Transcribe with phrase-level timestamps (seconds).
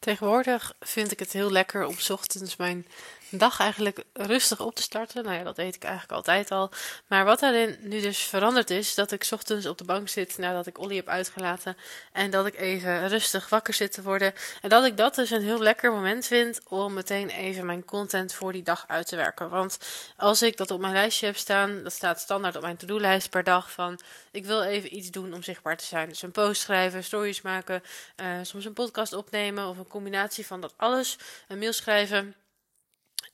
[0.00, 2.86] Tegenwoordig vind ik het heel lekker om ochtends mijn
[3.30, 5.24] dag eigenlijk rustig op te starten.
[5.24, 6.70] Nou ja, dat deed ik eigenlijk altijd al.
[7.06, 10.66] Maar wat daarin nu dus veranderd is, dat ik ochtends op de bank zit nadat
[10.66, 11.76] ik Olly heb uitgelaten.
[12.12, 14.32] En dat ik even rustig wakker zit te worden.
[14.62, 18.32] En dat ik dat dus een heel lekker moment vind om meteen even mijn content
[18.32, 19.48] voor die dag uit te werken.
[19.48, 19.78] Want
[20.16, 23.44] als ik dat op mijn lijstje heb staan, dat staat standaard op mijn to-do-lijst per
[23.44, 24.00] dag van
[24.30, 26.08] ik wil even iets doen om zichtbaar te zijn.
[26.08, 27.82] Dus een post schrijven, stories maken,
[28.16, 31.18] uh, soms een podcast opnemen of een combinatie van dat alles.
[31.48, 32.34] Een mail schrijven.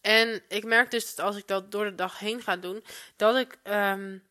[0.06, 2.84] En ik merk dus dat als ik dat door de dag heen ga doen,
[3.16, 4.22] dat ik um,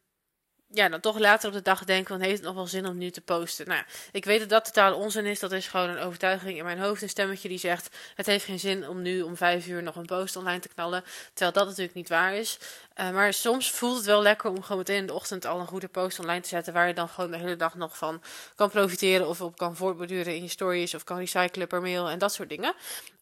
[0.67, 2.97] ja, dan toch later op de dag denk van heeft het nog wel zin om
[2.97, 3.67] nu te posten.
[3.67, 5.39] Nou ja, ik weet dat dat totaal onzin is.
[5.39, 7.01] Dat is gewoon een overtuiging in mijn hoofd.
[7.01, 10.05] Een stemmetje die zegt het heeft geen zin om nu om vijf uur nog een
[10.05, 11.03] post online te knallen.
[11.33, 12.59] Terwijl dat natuurlijk niet waar is.
[12.99, 15.67] Uh, maar soms voelt het wel lekker om gewoon meteen in de ochtend al een
[15.67, 16.73] goede post online te zetten.
[16.73, 18.21] Waar je dan gewoon de hele dag nog van
[18.55, 19.27] kan profiteren.
[19.27, 20.93] Of op kan voortborduren in je stories.
[20.93, 22.73] Of kan recyclen per mail en dat soort dingen.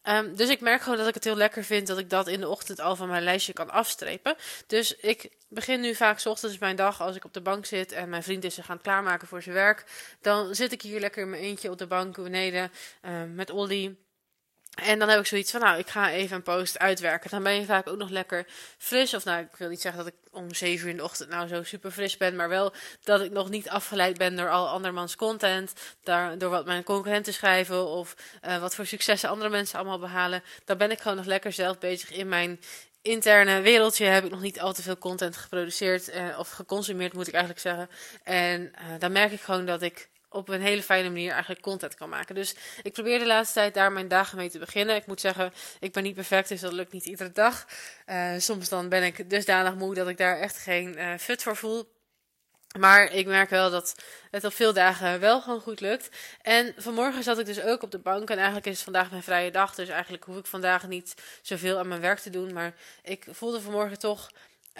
[0.09, 2.39] Um, dus ik merk gewoon dat ik het heel lekker vind dat ik dat in
[2.39, 4.35] de ochtend al van mijn lijstje kan afstrepen.
[4.67, 7.91] Dus ik begin nu vaak s ochtends mijn dag als ik op de bank zit
[7.91, 9.85] en mijn vriend is zich gaan klaarmaken voor zijn werk.
[10.21, 12.71] Dan zit ik hier lekker in mijn eentje op de bank beneden
[13.05, 13.95] um, met Olly.
[14.73, 17.29] En dan heb ik zoiets van, nou, ik ga even een post uitwerken.
[17.29, 18.45] Dan ben je vaak ook nog lekker
[18.77, 19.13] fris.
[19.13, 21.47] Of nou, ik wil niet zeggen dat ik om zeven uur in de ochtend nou
[21.47, 22.35] zo super fris ben.
[22.35, 25.73] Maar wel dat ik nog niet afgeleid ben door al andermans content.
[26.03, 27.85] Daar, door wat mijn concurrenten schrijven.
[27.85, 30.43] Of uh, wat voor successen andere mensen allemaal behalen.
[30.65, 32.59] Dan ben ik gewoon nog lekker zelf bezig in mijn
[33.01, 34.05] interne wereldje.
[34.05, 36.15] Heb ik nog niet al te veel content geproduceerd.
[36.15, 37.89] Uh, of geconsumeerd moet ik eigenlijk zeggen.
[38.23, 41.95] En uh, dan merk ik gewoon dat ik op een hele fijne manier eigenlijk content
[41.95, 42.35] kan maken.
[42.35, 44.95] Dus ik probeer de laatste tijd daar mijn dagen mee te beginnen.
[44.95, 47.65] Ik moet zeggen, ik ben niet perfect, dus dat lukt niet iedere dag.
[48.05, 51.55] Uh, soms dan ben ik dusdanig moe dat ik daar echt geen uh, fut voor
[51.55, 51.91] voel.
[52.79, 53.95] Maar ik merk wel dat
[54.31, 56.09] het op veel dagen wel gewoon goed lukt.
[56.41, 58.29] En vanmorgen zat ik dus ook op de bank.
[58.29, 59.75] En eigenlijk is vandaag mijn vrije dag.
[59.75, 62.53] Dus eigenlijk hoef ik vandaag niet zoveel aan mijn werk te doen.
[62.53, 62.73] Maar
[63.03, 64.29] ik voelde vanmorgen toch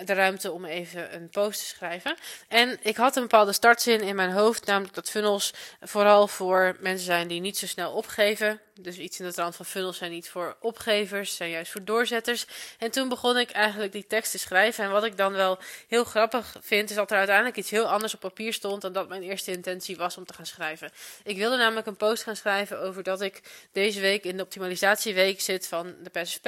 [0.06, 2.16] de ruimte om even een post te schrijven.
[2.48, 7.06] En ik had een bepaalde startzin in mijn hoofd, namelijk dat funnels vooral voor mensen
[7.06, 8.60] zijn die niet zo snel opgeven.
[8.80, 12.46] Dus iets in de trant van funnels zijn niet voor opgevers, zijn juist voor doorzetters.
[12.78, 14.84] En toen begon ik eigenlijk die tekst te schrijven.
[14.84, 18.14] En wat ik dan wel heel grappig vind, is dat er uiteindelijk iets heel anders
[18.14, 20.92] op papier stond dan dat mijn eerste intentie was om te gaan schrijven.
[21.24, 25.42] Ik wilde namelijk een post gaan schrijven over dat ik deze week in de optimalisatieweek
[25.42, 26.42] zit van de Passive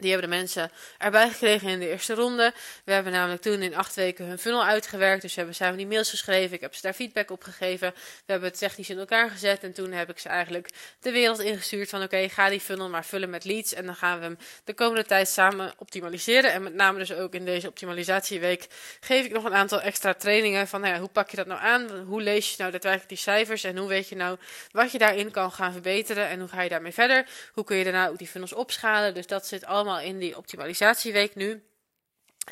[0.00, 2.52] die hebben de mensen erbij gekregen in de eerste ronde.
[2.84, 5.22] We hebben namelijk toen in acht weken hun funnel uitgewerkt.
[5.22, 6.54] Dus we hebben samen die mails geschreven.
[6.54, 7.92] Ik heb ze daar feedback op gegeven.
[7.96, 9.62] We hebben het technisch in elkaar gezet.
[9.62, 10.68] En toen heb ik ze eigenlijk
[11.00, 13.74] de wereld ingestuurd van oké, ga die funnel maar vullen met leads.
[13.74, 16.52] En dan gaan we hem de komende tijd samen optimaliseren.
[16.52, 18.66] En met name dus ook in deze optimalisatieweek
[19.00, 20.68] geef ik nog een aantal extra trainingen.
[20.68, 21.88] Van nou ja, hoe pak je dat nou aan?
[22.06, 23.64] Hoe lees je nou daadwerkelijk die cijfers?
[23.64, 24.38] En hoe weet je nou
[24.70, 26.28] wat je daarin kan gaan verbeteren?
[26.28, 27.26] En hoe ga je daarmee verder?
[27.52, 29.14] Hoe kun je daarna ook die funnels opschalen?
[29.14, 31.62] Dus dat zit allemaal in die optimalisatieweek nu.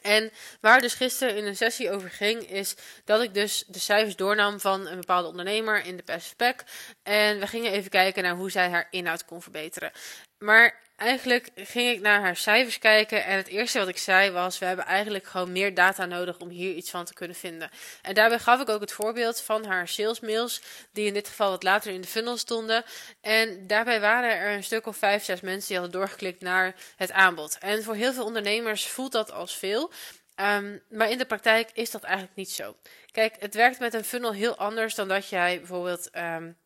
[0.02, 4.16] En waar dus gisteren in een sessie over ging, is dat ik dus de cijfers
[4.16, 6.64] doornam van een bepaalde ondernemer in de PSPEC.
[7.02, 9.92] En we gingen even kijken naar hoe zij haar inhoud kon verbeteren.
[10.38, 14.58] Maar eigenlijk ging ik naar haar cijfers kijken en het eerste wat ik zei was:
[14.58, 17.70] we hebben eigenlijk gewoon meer data nodig om hier iets van te kunnen vinden.
[18.02, 20.62] En daarbij gaf ik ook het voorbeeld van haar salesmails,
[20.92, 22.84] die in dit geval wat later in de funnel stonden.
[23.20, 27.12] En daarbij waren er een stuk of vijf, zes mensen die hadden doorgeklikt naar het
[27.12, 27.58] aanbod.
[27.58, 29.92] En voor heel veel ondernemers voelt dat als veel.
[30.40, 32.76] Um, maar in de praktijk is dat eigenlijk niet zo.
[33.10, 36.56] Kijk, het werkt met een funnel heel anders dan dat jij bijvoorbeeld um,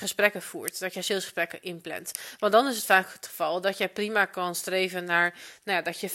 [0.00, 2.12] gesprekken voert, dat jij salesgesprekken inplant.
[2.38, 5.34] Want dan is het vaak het geval dat jij prima kan streven naar
[5.64, 6.12] nou ja, dat je 50%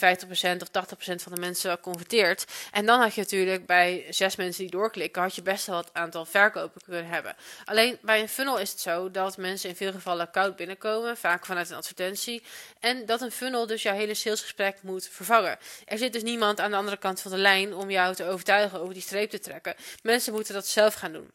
[0.61, 0.67] of
[1.13, 2.45] 80% van de mensen converteert.
[2.71, 5.93] En dan had je natuurlijk bij zes mensen die doorklikken, had je best wel het
[5.93, 7.35] aantal verkopen kunnen hebben.
[7.65, 11.45] Alleen bij een funnel is het zo dat mensen in veel gevallen koud binnenkomen, vaak
[11.45, 12.43] vanuit een advertentie.
[12.79, 15.57] En dat een funnel dus jouw hele salesgesprek moet vervangen.
[15.85, 18.79] Er zit dus niemand aan de andere kant van de lijn om jou te overtuigen
[18.79, 19.75] over die streep te trekken.
[20.03, 21.31] Mensen moeten dat zelf gaan doen.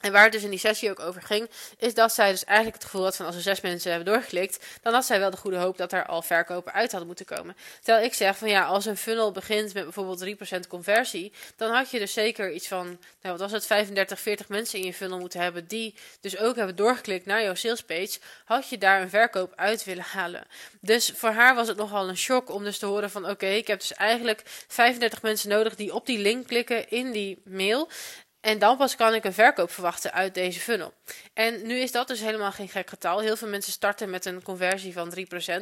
[0.00, 2.76] En waar het dus in die sessie ook over ging, is dat zij dus eigenlijk
[2.76, 5.36] het gevoel had van als er zes mensen hebben doorgeklikt, dan had zij wel de
[5.36, 7.56] goede hoop dat er al verkopen uit hadden moeten komen.
[7.82, 11.90] Terwijl ik zeg van ja, als een funnel begint met bijvoorbeeld 3% conversie, dan had
[11.90, 12.98] je dus zeker iets van, nou
[13.36, 16.76] wat was het, 35, 40 mensen in je funnel moeten hebben die dus ook hebben
[16.76, 20.46] doorgeklikt naar jouw salespage, had je daar een verkoop uit willen halen.
[20.80, 23.66] Dus voor haar was het nogal een shock om dus te horen van oké, ik
[23.66, 27.88] heb dus eigenlijk 35 mensen nodig die op die link klikken in die mail.
[28.40, 30.92] En dan pas kan ik een verkoop verwachten uit deze funnel.
[31.34, 33.20] En nu is dat dus helemaal geen gek getal.
[33.20, 35.20] Heel veel mensen starten met een conversie van 3%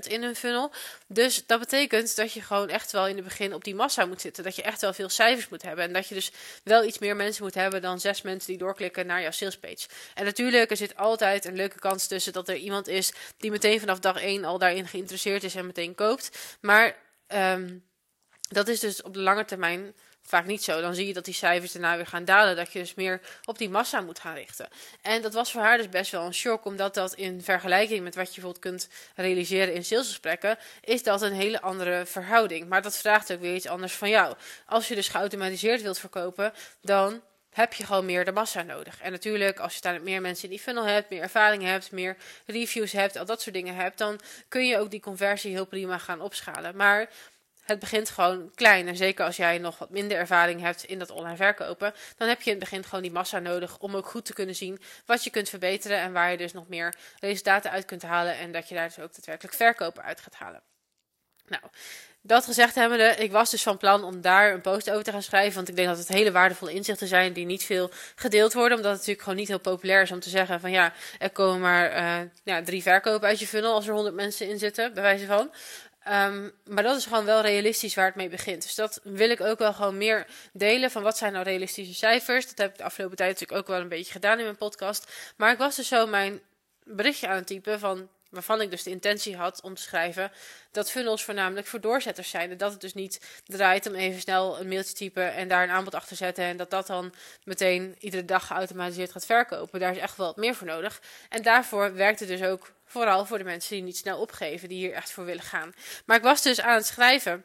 [0.08, 0.73] in hun funnel.
[1.06, 4.20] Dus dat betekent dat je gewoon echt wel in het begin op die massa moet
[4.20, 4.44] zitten.
[4.44, 5.84] Dat je echt wel veel cijfers moet hebben.
[5.84, 6.32] En dat je dus
[6.62, 9.88] wel iets meer mensen moet hebben dan zes mensen die doorklikken naar jouw salespage.
[10.14, 13.81] En natuurlijk, er zit altijd een leuke kans tussen dat er iemand is die meteen
[13.81, 16.56] vanaf dag 1 al daarin geïnteresseerd is en meteen koopt.
[16.61, 16.96] Maar
[17.28, 17.84] um,
[18.49, 19.94] dat is dus op de lange termijn
[20.28, 20.81] vaak niet zo.
[20.81, 22.56] Dan zie je dat die cijfers daarna weer gaan dalen.
[22.56, 24.69] Dat je dus meer op die massa moet gaan richten.
[25.02, 26.64] En dat was voor haar dus best wel een shock.
[26.64, 30.58] Omdat dat in vergelijking met wat je bijvoorbeeld kunt realiseren in salesgesprekken.
[30.81, 32.69] Is dat een hele andere verhouding.
[32.69, 34.34] Maar dat vraagt ook weer iets anders van jou.
[34.67, 36.52] Als je dus geautomatiseerd wilt verkopen.
[36.81, 37.23] Dan
[37.56, 39.00] heb je gewoon meer de massa nodig.
[39.00, 42.17] En natuurlijk, als je daar meer mensen in die funnel hebt, meer ervaring hebt, meer
[42.46, 45.99] reviews hebt, al dat soort dingen hebt, dan kun je ook die conversie heel prima
[45.99, 46.76] gaan opschalen.
[46.76, 47.08] Maar
[47.67, 48.89] het begint gewoon klein.
[48.89, 52.43] En zeker als jij nog wat minder ervaring hebt in dat online verkopen, dan heb
[52.43, 55.25] je in het begin gewoon die massa nodig om ook goed te kunnen zien wat
[55.25, 58.69] je kunt verbeteren en waar je dus nog meer resultaten uit kunt halen en dat
[58.69, 60.63] je daar dus ook daadwerkelijk verkopen uit gaat halen.
[61.47, 61.63] Nou,
[62.27, 65.23] dat gezegd hebbende, ik was dus van plan om daar een post over te gaan
[65.23, 65.55] schrijven.
[65.55, 68.77] Want ik denk dat het hele waardevolle inzichten zijn die niet veel gedeeld worden.
[68.77, 71.61] Omdat het natuurlijk gewoon niet heel populair is om te zeggen van ja, er komen
[71.61, 71.91] maar
[72.45, 75.51] ja, drie verkopen uit je funnel als er honderd mensen in zitten, bij wijze van.
[76.08, 78.62] Um, maar dat is gewoon wel realistisch waar het mee begint.
[78.62, 82.47] Dus dat wil ik ook wel gewoon meer delen van wat zijn nou realistische cijfers.
[82.47, 85.12] Dat heb ik de afgelopen tijd natuurlijk ook wel een beetje gedaan in mijn podcast.
[85.37, 86.41] Maar ik was dus zo mijn
[86.85, 90.33] berichtje aan het typen van waarvan ik dus de intentie had om te schrijven
[90.71, 92.50] dat funnels voornamelijk voor doorzetters zijn.
[92.50, 95.71] En dat het dus niet draait om even snel een mailtje typen en daar een
[95.71, 96.44] aanbod achter zetten.
[96.44, 99.81] En dat dat dan meteen iedere dag geautomatiseerd gaat verkopen.
[99.81, 101.00] Daar is echt wel wat meer voor nodig.
[101.29, 104.79] En daarvoor werkt het dus ook vooral voor de mensen die niet snel opgeven, die
[104.79, 105.75] hier echt voor willen gaan.
[106.05, 107.44] Maar ik was dus aan het schrijven.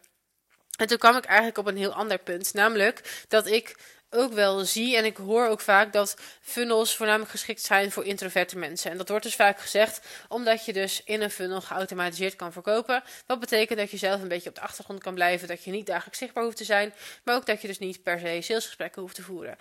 [0.78, 2.54] En toen kwam ik eigenlijk op een heel ander punt.
[2.54, 3.76] Namelijk dat ik
[4.12, 8.58] ook wel zie en ik hoor ook vaak dat funnels voornamelijk geschikt zijn voor introverte
[8.58, 8.92] mensen.
[8.92, 13.04] En dat wordt dus vaak gezegd omdat je dus in een funnel geautomatiseerd kan verkopen.
[13.26, 15.86] Wat betekent dat je zelf een beetje op de achtergrond kan blijven, dat je niet
[15.86, 16.94] dagelijks zichtbaar hoeft te zijn,
[17.24, 19.58] maar ook dat je dus niet per se salesgesprekken hoeft te voeren.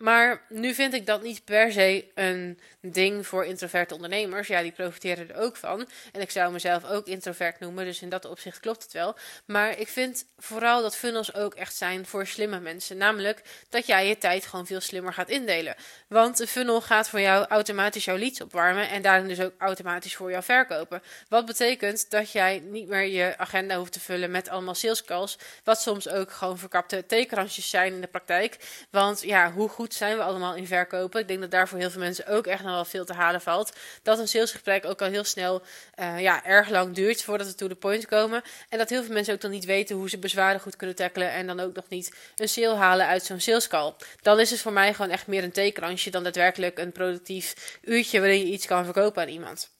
[0.00, 4.48] Maar nu vind ik dat niet per se een ding voor introverte ondernemers.
[4.48, 5.88] Ja, die profiteren er ook van.
[6.12, 9.16] En ik zou mezelf ook introvert noemen, dus in dat opzicht klopt het wel.
[9.44, 12.96] Maar ik vind vooral dat funnels ook echt zijn voor slimme mensen.
[12.96, 15.74] Namelijk dat jij je tijd gewoon veel slimmer gaat indelen.
[16.08, 20.16] Want een funnel gaat voor jou automatisch jouw leads opwarmen en daarin dus ook automatisch
[20.16, 21.02] voor jou verkopen.
[21.28, 25.38] Wat betekent dat jij niet meer je agenda hoeft te vullen met allemaal sales calls.
[25.64, 28.56] Wat soms ook gewoon verkapte theekransjes zijn in de praktijk.
[28.90, 31.20] Want ja, hoe zijn we allemaal in verkopen.
[31.20, 33.40] Ik denk dat daar voor heel veel mensen ook echt nog wel veel te halen
[33.40, 33.76] valt.
[34.02, 35.62] Dat een salesgesprek ook al heel snel
[36.00, 38.42] uh, ja, erg lang duurt voordat we to the point komen.
[38.68, 41.30] En dat heel veel mensen ook dan niet weten hoe ze bezwaren goed kunnen tackelen.
[41.30, 43.94] En dan ook nog niet een sale halen uit zo'n salescall.
[44.22, 48.20] Dan is het voor mij gewoon echt meer een theekransje dan daadwerkelijk een productief uurtje
[48.20, 49.70] waarin je iets kan verkopen aan iemand.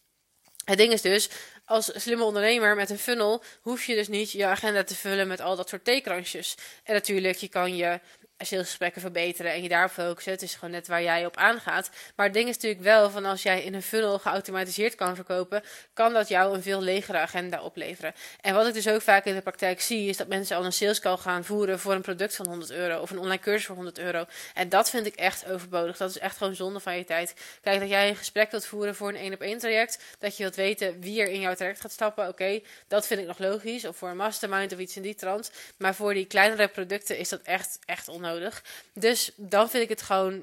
[0.65, 1.29] Het ding is dus,
[1.65, 5.41] als slimme ondernemer met een funnel hoef je dus niet je agenda te vullen met
[5.41, 6.55] al dat soort theekransjes.
[6.85, 8.01] En natuurlijk, je kan je
[8.47, 10.33] salesgesprekken verbeteren en je daarop focussen.
[10.33, 11.91] Het is gewoon net waar jij op aangaat.
[12.17, 15.63] Maar het ding is natuurlijk wel van als jij in een funnel geautomatiseerd kan verkopen,
[15.93, 18.15] kan dat jou een veel legere agenda opleveren.
[18.41, 20.73] En wat ik dus ook vaak in de praktijk zie, is dat mensen al een
[20.73, 23.75] sales call gaan voeren voor een product van 100 euro of een online cursus voor
[23.75, 24.25] 100 euro.
[24.55, 25.97] En dat vind ik echt overbodig.
[25.97, 27.35] Dat is echt gewoon zonde van je tijd.
[27.63, 30.43] Kijk, dat jij een gesprek wilt voeren voor een één op één traject, dat je
[30.43, 33.85] wilt weten wie er in jouw traject gaat stappen, oké, dat vind ik nog logisch.
[33.85, 35.51] Of voor een mastermind of iets in die trant.
[35.77, 38.65] Maar voor die kleinere producten is dat echt, echt onnodig nodig.
[38.93, 40.43] Dus dan vind ik het gewoon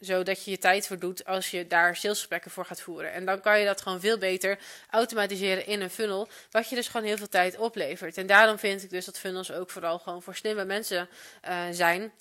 [0.00, 3.12] zo dat je je tijd verdoet als je daar salesgesprekken voor gaat voeren.
[3.12, 4.58] En dan kan je dat gewoon veel beter
[4.90, 8.16] automatiseren in een funnel, wat je dus gewoon heel veel tijd oplevert.
[8.16, 11.08] En daarom vind ik dus dat funnels ook vooral gewoon voor slimme mensen
[11.48, 12.12] uh, zijn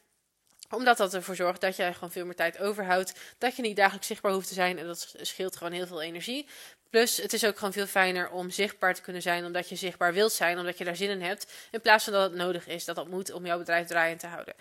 [0.73, 3.13] omdat dat ervoor zorgt dat jij gewoon veel meer tijd overhoudt.
[3.37, 4.79] Dat je niet dagelijks zichtbaar hoeft te zijn.
[4.79, 6.47] En dat scheelt gewoon heel veel energie.
[6.89, 9.45] Plus, het is ook gewoon veel fijner om zichtbaar te kunnen zijn.
[9.45, 10.57] Omdat je zichtbaar wilt zijn.
[10.57, 11.51] Omdat je daar zin in hebt.
[11.71, 12.85] In plaats van dat het nodig is.
[12.85, 14.53] Dat dat moet om jouw bedrijf draaiend te houden.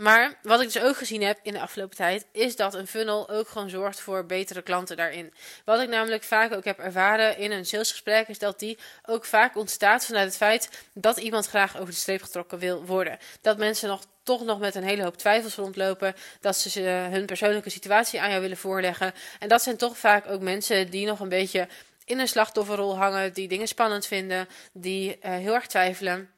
[0.00, 3.28] Maar wat ik dus ook gezien heb in de afgelopen tijd, is dat een funnel
[3.30, 5.32] ook gewoon zorgt voor betere klanten daarin.
[5.64, 9.56] Wat ik namelijk vaak ook heb ervaren in een salesgesprek, is dat die ook vaak
[9.56, 13.18] ontstaat vanuit het feit dat iemand graag over de streep getrokken wil worden.
[13.40, 16.14] Dat mensen nog toch nog met een hele hoop twijfels rondlopen.
[16.40, 19.12] Dat ze hun persoonlijke situatie aan jou willen voorleggen.
[19.38, 21.68] En dat zijn toch vaak ook mensen die nog een beetje
[22.04, 26.30] in een slachtofferrol hangen, die dingen spannend vinden, die uh, heel erg twijfelen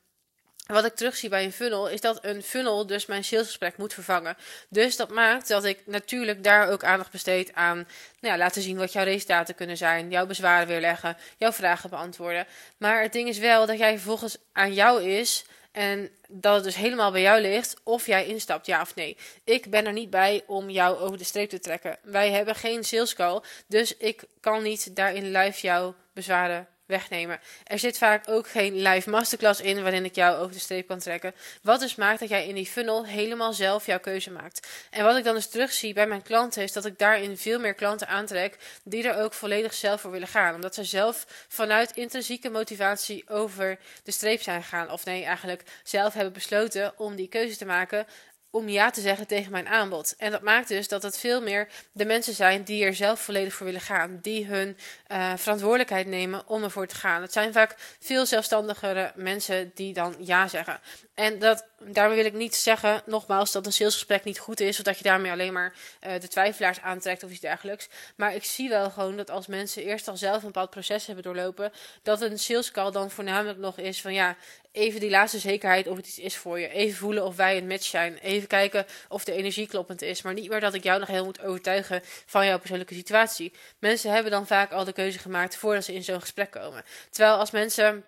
[0.67, 4.37] wat ik terugzie bij een funnel, is dat een funnel dus mijn salesgesprek moet vervangen.
[4.69, 8.77] Dus dat maakt dat ik natuurlijk daar ook aandacht besteed aan nou ja, laten zien
[8.77, 12.47] wat jouw resultaten kunnen zijn, jouw bezwaren weerleggen, jouw vragen beantwoorden.
[12.77, 16.75] Maar het ding is wel dat jij vervolgens aan jou is En dat het dus
[16.75, 19.17] helemaal bij jou ligt of jij instapt, ja of nee.
[19.45, 21.99] Ik ben er niet bij om jou over de streep te trekken.
[22.03, 27.41] Wij hebben geen sales call, dus ik kan niet daarin live jouw bezwaren wegnemen.
[27.65, 30.99] Er zit vaak ook geen live masterclass in waarin ik jou over de streep kan
[30.99, 31.35] trekken.
[31.63, 34.69] Wat dus maakt dat jij in die funnel helemaal zelf jouw keuze maakt.
[34.91, 37.75] En wat ik dan dus terugzie bij mijn klanten is dat ik daarin veel meer
[37.75, 40.55] klanten aantrek die er ook volledig zelf voor willen gaan.
[40.55, 44.91] Omdat ze zelf vanuit intrinsieke motivatie over de streep zijn gegaan.
[44.91, 48.07] Of nee, eigenlijk zelf hebben besloten om die keuze te maken
[48.55, 50.15] om ja te zeggen tegen mijn aanbod.
[50.17, 53.55] En dat maakt dus dat het veel meer de mensen zijn die er zelf volledig
[53.55, 54.19] voor willen gaan.
[54.23, 54.77] Die hun
[55.13, 57.23] uh, verantwoordelijkheid nemen om ervoor te gaan.
[57.23, 60.81] Het zijn vaak veel zelfstandigere mensen die dan ja zeggen.
[61.15, 64.79] En dat, daarmee wil ik niet zeggen, nogmaals, dat een salesgesprek niet goed is.
[64.79, 65.75] Of dat je daarmee alleen maar
[66.07, 67.89] uh, de twijfelaars aantrekt of iets dergelijks.
[68.17, 71.25] Maar ik zie wel gewoon dat als mensen eerst al zelf een bepaald proces hebben
[71.25, 71.73] doorlopen.
[72.03, 74.37] Dat een salescall dan voornamelijk nog is van ja,
[74.73, 76.69] even die laatste zekerheid of het iets is voor je.
[76.69, 78.19] Even voelen of wij een match zijn.
[78.19, 80.23] Even kijken of de energie kloppend is.
[80.23, 83.53] Maar niet meer dat ik jou nog heel moet overtuigen van jouw persoonlijke situatie.
[83.79, 86.85] Mensen hebben dan vaak al de keuze gemaakt voordat ze in zo'n gesprek komen.
[87.11, 88.05] Terwijl als mensen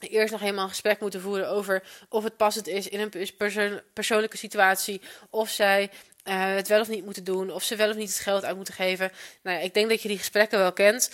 [0.00, 3.80] eerst nog helemaal een gesprek moeten voeren over of het passend is in een persoon
[3.92, 5.00] persoonlijke situatie.
[5.30, 5.90] Of zij
[6.24, 7.50] uh, het wel of niet moeten doen.
[7.50, 9.12] Of ze wel of niet het geld uit moeten geven.
[9.42, 11.10] Nou ja, ik denk dat je die gesprekken wel kent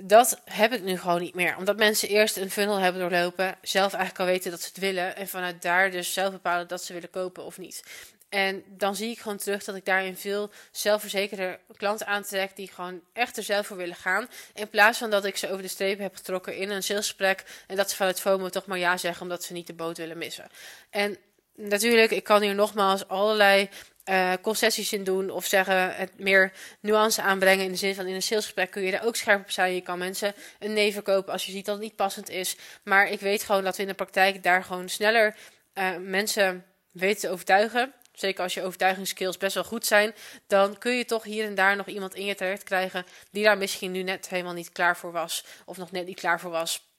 [0.00, 1.56] dat heb ik nu gewoon niet meer.
[1.56, 5.16] Omdat mensen eerst een funnel hebben doorlopen, zelf eigenlijk al weten dat ze het willen.
[5.16, 7.82] En vanuit daar dus zelf bepalen dat ze willen kopen of niet.
[8.28, 13.00] En dan zie ik gewoon terug dat ik daarin veel zelfverzekerde klanten aantrek die gewoon
[13.12, 14.28] echt er zelf voor willen gaan.
[14.54, 17.76] In plaats van dat ik ze over de streep heb getrokken in een salesgesprek en
[17.76, 20.48] dat ze vanuit FOMO toch maar ja zeggen omdat ze niet de boot willen missen.
[20.90, 21.16] En
[21.54, 23.68] natuurlijk, ik kan hier nogmaals allerlei
[24.04, 28.14] uh, concessies in doen of zeggen het meer nuance aanbrengen in de zin van in
[28.14, 29.74] een salesgesprek kun je daar ook scherp op zijn.
[29.74, 32.56] Je kan mensen een nee verkopen als je ziet dat het niet passend is.
[32.84, 35.36] Maar ik weet gewoon dat we in de praktijk daar gewoon sneller
[35.74, 37.92] uh, mensen weten te overtuigen.
[38.12, 40.14] Zeker als je overtuigingsskills best wel goed zijn,
[40.46, 43.58] dan kun je toch hier en daar nog iemand in je terecht krijgen die daar
[43.58, 46.91] misschien nu net helemaal niet klaar voor was of nog net niet klaar voor was.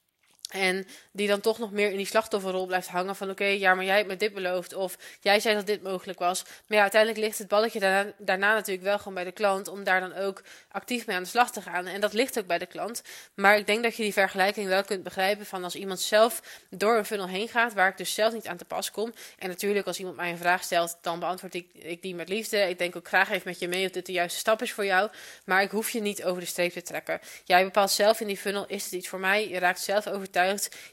[0.53, 3.85] En die dan toch nog meer in die slachtofferrol blijft hangen van oké, ja, maar
[3.85, 6.43] jij hebt me dit beloofd of jij zei dat dit mogelijk was.
[6.43, 9.83] Maar ja, uiteindelijk ligt het balletje daarna, daarna, natuurlijk wel gewoon bij de klant om
[9.83, 10.41] daar dan ook
[10.71, 11.85] actief mee aan de slag te gaan.
[11.85, 13.01] En dat ligt ook bij de klant.
[13.33, 16.97] Maar ik denk dat je die vergelijking wel kunt begrijpen van als iemand zelf door
[16.97, 19.13] een funnel heen gaat, waar ik dus zelf niet aan te pas kom.
[19.39, 22.57] En natuurlijk als iemand mij een vraag stelt, dan beantwoord ik, ik die met liefde.
[22.57, 24.85] Ik denk ook graag even met je mee of dit de juiste stap is voor
[24.85, 25.09] jou.
[25.45, 27.19] Maar ik hoef je niet over de streep te trekken.
[27.43, 29.49] Jij bepaalt zelf in die funnel, is het iets voor mij?
[29.49, 30.41] Je raakt zelf overtuigd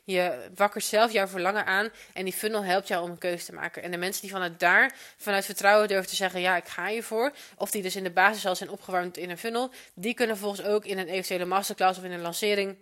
[0.05, 1.89] je wakkert zelf jouw verlangen aan.
[2.13, 3.83] En die funnel helpt jou om een keuze te maken.
[3.83, 7.33] En de mensen die vanuit daar, vanuit vertrouwen durven te zeggen: Ja, ik ga hiervoor.
[7.57, 9.71] Of die dus in de basis al zijn opgewarmd in een funnel.
[9.95, 12.77] Die kunnen volgens ook in een eventuele masterclass of in een lancering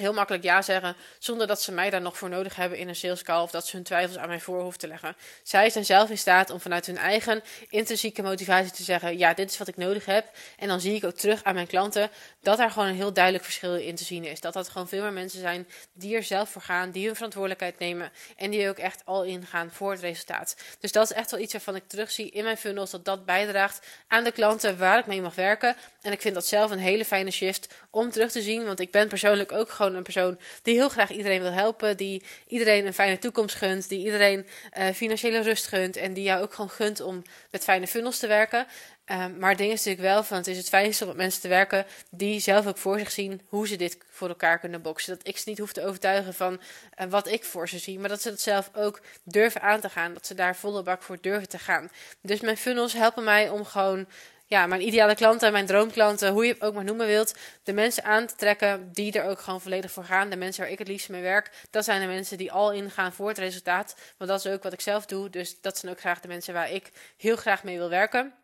[0.00, 2.96] heel makkelijk ja zeggen, zonder dat ze mij daar nog voor nodig hebben in een
[2.96, 5.16] sales call of dat ze hun twijfels aan mij voor hoeven te leggen.
[5.42, 9.50] Zij zijn zelf in staat om vanuit hun eigen intrinsieke motivatie te zeggen: ja, dit
[9.50, 10.26] is wat ik nodig heb.
[10.58, 12.10] En dan zie ik ook terug aan mijn klanten
[12.42, 14.40] dat daar gewoon een heel duidelijk verschil in te zien is.
[14.40, 17.78] Dat dat gewoon veel meer mensen zijn die er zelf voor gaan, die hun verantwoordelijkheid
[17.78, 20.56] nemen en die ook echt al ingaan voor het resultaat.
[20.80, 23.86] Dus dat is echt wel iets waarvan ik terugzie in mijn funnels, dat dat bijdraagt
[24.08, 25.76] aan de klanten waar ik mee mag werken.
[26.00, 28.90] En ik vind dat zelf een hele fijne shift om terug te zien, want ik
[28.90, 32.94] ben persoonlijk ook gewoon een persoon die heel graag iedereen wil helpen, die iedereen een
[32.94, 34.46] fijne toekomst gunt, die iedereen
[34.78, 38.26] uh, financiële rust gunt en die jou ook gewoon gunt om met fijne funnels te
[38.26, 38.66] werken.
[39.12, 41.40] Um, maar het ding is natuurlijk wel van het is het fijnste om met mensen
[41.40, 45.16] te werken die zelf ook voor zich zien hoe ze dit voor elkaar kunnen boksen.
[45.16, 46.52] Dat ik ze niet hoef te overtuigen van
[47.00, 49.88] uh, wat ik voor ze zie, maar dat ze het zelf ook durven aan te
[49.88, 50.14] gaan.
[50.14, 51.90] Dat ze daar volle bak voor durven te gaan.
[52.20, 54.06] Dus mijn funnels helpen mij om gewoon
[54.50, 58.04] ja, mijn ideale klanten, mijn droomklanten, hoe je het ook maar noemen wilt, de mensen
[58.04, 60.30] aan te trekken die er ook gewoon volledig voor gaan.
[60.30, 63.12] De mensen waar ik het liefst mee werk, dat zijn de mensen die al ingaan
[63.12, 63.96] voor het resultaat.
[64.16, 65.30] Want dat is ook wat ik zelf doe.
[65.30, 68.34] Dus dat zijn ook graag de mensen waar ik heel graag mee wil werken.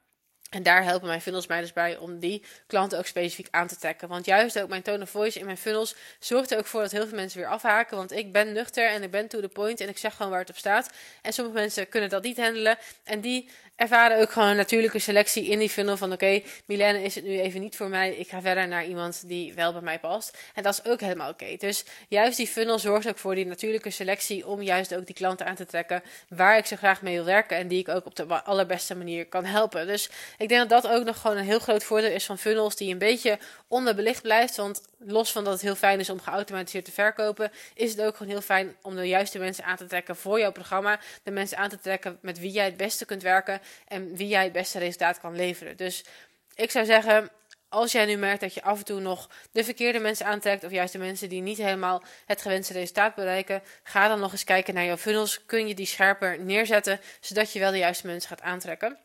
[0.51, 3.77] En daar helpen mijn funnels mij dus bij om die klanten ook specifiek aan te
[3.77, 4.09] trekken.
[4.09, 6.91] Want juist ook mijn tone of voice in mijn funnels zorgt er ook voor dat
[6.91, 7.97] heel veel mensen weer afhaken.
[7.97, 10.41] Want ik ben nuchter en ik ben to the point en ik zeg gewoon waar
[10.41, 10.91] het op staat.
[11.23, 12.79] En sommige mensen kunnen dat niet handelen.
[13.05, 17.15] En die ervaren ook gewoon een natuurlijke selectie in die funnel van oké, okay, is
[17.15, 18.15] het nu even niet voor mij.
[18.15, 20.39] Ik ga verder naar iemand die wel bij mij past.
[20.55, 21.57] En dat is ook helemaal oké.
[21.59, 25.47] Dus juist die funnel zorgt ook voor die natuurlijke selectie om juist ook die klanten
[25.47, 28.17] aan te trekken waar ik zo graag mee wil werken en die ik ook op
[28.17, 29.87] de allerbeste manier kan helpen.
[29.87, 32.77] Dus ik denk dat dat ook nog gewoon een heel groot voordeel is van funnels
[32.77, 33.39] die een beetje
[33.69, 34.57] onderbelicht blijft.
[34.57, 38.17] Want los van dat het heel fijn is om geautomatiseerd te verkopen, is het ook
[38.17, 41.01] gewoon heel fijn om de juiste mensen aan te trekken voor jouw programma.
[41.23, 44.45] De mensen aan te trekken met wie jij het beste kunt werken en wie jij
[44.45, 45.77] het beste resultaat kan leveren.
[45.77, 46.05] Dus
[46.55, 47.31] ik zou zeggen,
[47.69, 50.71] als jij nu merkt dat je af en toe nog de verkeerde mensen aantrekt, of
[50.71, 54.75] juist de mensen die niet helemaal het gewenste resultaat bereiken, ga dan nog eens kijken
[54.75, 55.47] naar jouw funnels.
[55.47, 58.99] Kun je die scherper neerzetten, zodat je wel de juiste mensen gaat aantrekken.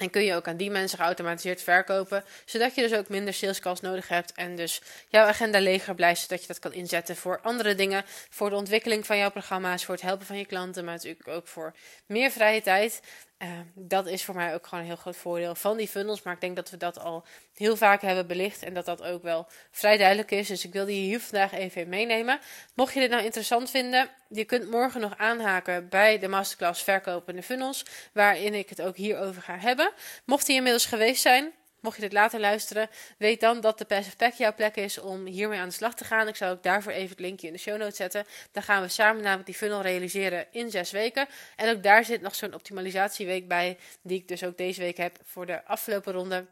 [0.00, 3.80] En kun je ook aan die mensen geautomatiseerd verkopen, zodat je dus ook minder salescalls
[3.80, 7.74] nodig hebt en dus jouw agenda leger blijft, zodat je dat kan inzetten voor andere
[7.74, 11.28] dingen, voor de ontwikkeling van jouw programma's, voor het helpen van je klanten, maar natuurlijk
[11.28, 11.74] ook voor
[12.06, 13.00] meer vrije tijd.
[13.42, 16.22] Uh, dat is voor mij ook gewoon een heel groot voordeel van die funnels.
[16.22, 18.62] Maar ik denk dat we dat al heel vaak hebben belicht.
[18.62, 20.48] En dat dat ook wel vrij duidelijk is.
[20.48, 22.38] Dus ik wilde je hier vandaag even meenemen.
[22.74, 27.42] Mocht je dit nou interessant vinden, je kunt morgen nog aanhaken bij de masterclass Verkopende
[27.42, 27.84] Funnels.
[28.12, 29.92] Waarin ik het ook hierover ga hebben.
[30.24, 34.16] Mocht die inmiddels geweest zijn, Mocht je dit later luisteren, weet dan dat de Passive
[34.16, 36.28] Pack jouw plek is om hiermee aan de slag te gaan.
[36.28, 38.26] Ik zal ook daarvoor even het linkje in de show notes zetten.
[38.52, 41.26] Dan gaan we samen namelijk die funnel realiseren in zes weken.
[41.56, 45.18] En ook daar zit nog zo'n optimalisatieweek bij, die ik dus ook deze week heb
[45.24, 46.46] voor de afgelopen ronde.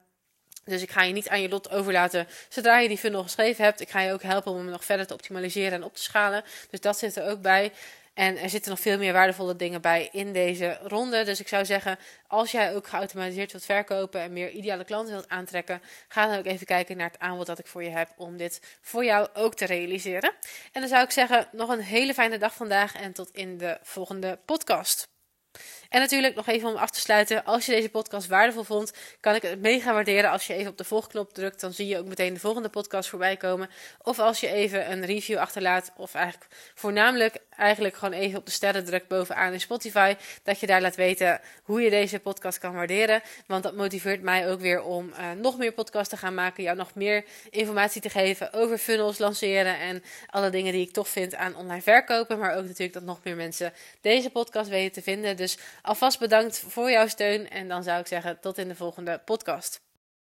[0.68, 3.80] Dus ik ga je niet aan je lot overlaten zodra je die funnel geschreven hebt.
[3.80, 6.44] Ik ga je ook helpen om hem nog verder te optimaliseren en op te schalen.
[6.70, 7.72] Dus dat zit er ook bij.
[8.18, 11.24] En er zitten nog veel meer waardevolle dingen bij in deze ronde.
[11.24, 15.28] Dus ik zou zeggen, als jij ook geautomatiseerd wilt verkopen en meer ideale klanten wilt
[15.28, 18.36] aantrekken, ga dan ook even kijken naar het aanbod dat ik voor je heb om
[18.36, 20.32] dit voor jou ook te realiseren.
[20.72, 23.78] En dan zou ik zeggen, nog een hele fijne dag vandaag en tot in de
[23.82, 25.08] volgende podcast.
[25.88, 27.44] En natuurlijk nog even om af te sluiten.
[27.44, 30.78] Als je deze podcast waardevol vond, kan ik het mega waarderen als je even op
[30.78, 31.60] de volgknop drukt.
[31.60, 33.70] Dan zie je ook meteen de volgende podcast voorbij komen.
[34.02, 35.92] Of als je even een review achterlaat.
[35.96, 40.16] Of eigenlijk voornamelijk eigenlijk gewoon even op de sterren drukt bovenaan in Spotify.
[40.42, 43.22] Dat je daar laat weten hoe je deze podcast kan waarderen.
[43.46, 46.62] Want dat motiveert mij ook weer om uh, nog meer podcasts te gaan maken.
[46.62, 51.08] Jou nog meer informatie te geven over funnels, lanceren en alle dingen die ik toch
[51.08, 52.38] vind aan online verkopen.
[52.38, 55.36] Maar ook natuurlijk dat nog meer mensen deze podcast weten te vinden.
[55.36, 57.50] Dus alvast bedankt voor jouw steun.
[57.50, 59.87] En dan zou ik zeggen tot in de volgende podcast.